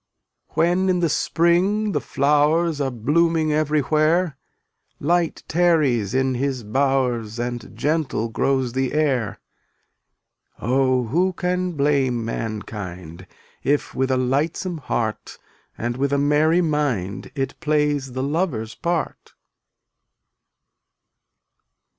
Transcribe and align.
291 0.55 0.87
When 0.87 0.89
in 0.89 0.99
the 0.99 1.09
spring 1.09 1.91
the 1.91 2.01
flowers 2.01 2.81
Are 2.81 2.89
blooming 2.89 3.53
everywhere, 3.53 4.35
Light 4.99 5.43
tarries 5.47 6.15
in 6.15 6.33
his 6.33 6.63
bowers 6.63 7.37
And 7.37 7.75
gentle 7.77 8.27
grows 8.27 8.73
the 8.73 8.93
air. 8.93 9.39
Oh, 10.59 11.03
who 11.05 11.33
can 11.33 11.73
blame 11.73 12.25
mankind 12.25 13.27
If 13.63 13.93
with 13.93 14.09
a 14.09 14.17
lightsome 14.17 14.79
heart 14.79 15.37
And 15.77 15.97
with 15.97 16.11
a 16.11 16.17
merry 16.17 16.61
mind 16.61 17.29
It 17.35 17.59
plays 17.59 18.13
the 18.13 18.23
lover's 18.23 18.73
part? 18.73 19.33